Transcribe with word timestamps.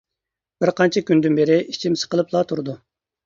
بىر 0.63 0.71
قانچە 0.79 1.03
كۈندىن 1.09 1.37
بىرى 1.39 1.59
ئېچىم 1.65 1.97
سىقىلىپلا 2.05 2.41
تۇرىدۇ. 2.53 2.77